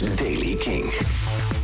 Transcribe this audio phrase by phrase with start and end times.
[0.00, 0.84] is Daily King.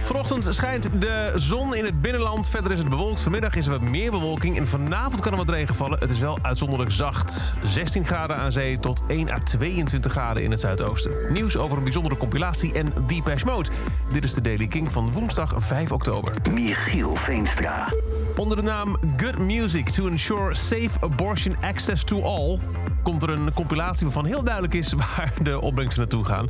[0.03, 2.49] Vanochtend schijnt de zon in het binnenland.
[2.49, 3.21] Verder is het bewolkt.
[3.21, 4.59] Vanmiddag is er wat meer bewolking.
[4.59, 5.99] En vanavond kan er wat regen vallen.
[5.99, 7.55] Het is wel uitzonderlijk zacht.
[7.65, 11.33] 16 graden aan zee tot 1 à 22 graden in het zuidoosten.
[11.33, 13.71] Nieuws over een bijzondere compilatie en Deepesh Mode.
[14.13, 16.35] Dit is de Daily King van woensdag 5 oktober.
[16.53, 17.89] Michiel Veenstra.
[18.41, 22.59] Onder de naam Good Music to Ensure Safe Abortion Access to All...
[23.03, 26.49] komt er een compilatie waarvan heel duidelijk is waar de opbrengsten naartoe gaan.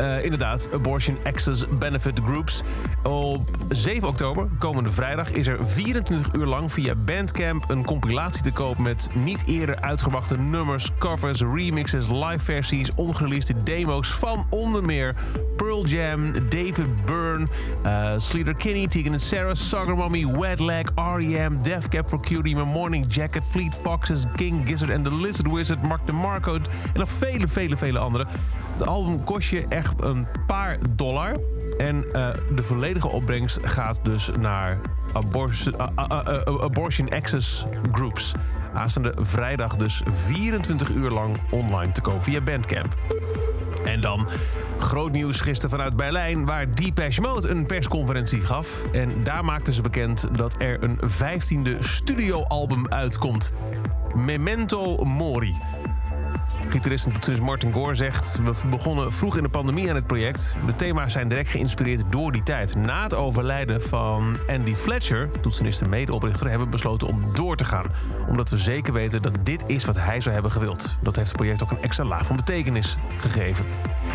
[0.00, 2.62] Uh, inderdaad, Abortion Access Benefit Groups.
[3.02, 8.52] Op 7 oktober, komende vrijdag, is er 24 uur lang via Bandcamp een compilatie te
[8.52, 15.14] koop met niet eerder uitgebrachte nummers, covers, remixes, live versies, ongereleased demo's van onder meer
[15.56, 21.88] Pearl Jam, David Byrne, uh, Sleater Kinney, Tegan Sarah, Sugar Mommy, Wet Leg, R.E.M., Death
[21.88, 26.06] Cab for Cutie, My Morning Jacket, Fleet Foxes, King Gizzard and the Lizard Wizard, Mark
[26.06, 26.62] DeMarco en
[26.94, 28.26] nog vele, vele, vele andere.
[28.72, 31.36] Het album kost je echt een paar dollar.
[31.78, 34.78] En uh, de volledige opbrengst gaat dus naar
[35.12, 38.34] abortion, uh, uh, abortion Access Groups.
[38.74, 42.94] Aanstaande vrijdag dus 24 uur lang online te kopen via Bandcamp.
[43.84, 44.28] En dan
[44.78, 46.44] groot nieuws gisteren vanuit Berlijn...
[46.44, 48.86] waar Deepesh Mode een persconferentie gaf.
[48.92, 53.52] En daar maakten ze bekend dat er een 15e studioalbum uitkomt.
[54.14, 55.54] Memento Mori.
[56.68, 58.38] Gitarist en toetsenist Martin Gore zegt...
[58.44, 60.56] we begonnen vroeg in de pandemie aan het project.
[60.66, 62.74] De thema's zijn direct geïnspireerd door die tijd.
[62.74, 66.48] Na het overlijden van Andy Fletcher, toetsenist en medeoprichter...
[66.48, 67.86] hebben we besloten om door te gaan.
[68.28, 70.96] Omdat we zeker weten dat dit is wat hij zou hebben gewild.
[71.02, 73.64] Dat heeft het project ook een extra laag van betekenis gegeven.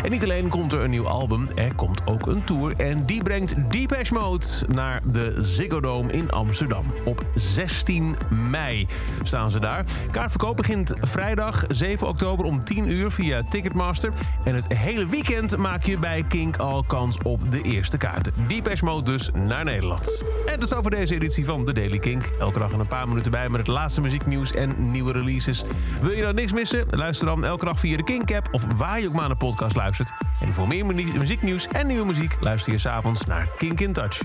[0.02, 2.74] En niet alleen komt er een nieuw album, er komt ook een tour.
[2.76, 6.84] En die brengt Deepesh Mode naar de Ziggo Dome in Amsterdam.
[7.04, 8.86] Op 16 mei
[9.22, 9.84] staan ze daar.
[10.10, 14.12] Kaartverkoop begint vrijdag 7 oktober om 10 uur via Ticketmaster.
[14.44, 18.32] En het hele weekend maak je bij Kink al kans op de eerste kaarten.
[18.48, 20.24] Deepesh Mode dus naar Nederland.
[20.54, 22.30] En dat is over deze editie van The Daily Kink.
[22.38, 25.64] Elke dag een paar minuten bij met het laatste muzieknieuws en nieuwe releases.
[26.00, 26.86] Wil je nou niks missen?
[26.90, 30.10] Luister dan elke dag via de Kink-app of waar je ook maar naar podcast luistert.
[30.40, 34.20] En voor meer muzieknieuws en nieuwe muziek luister je s'avonds naar Kink in Touch.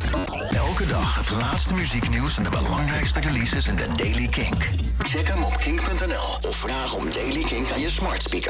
[0.49, 4.69] Elke dag het laatste muzieknieuws en de belangrijkste releases in de Daily Kink.
[4.97, 8.47] Check hem op kink.nl of vraag om Daily Kink aan je smart speaker.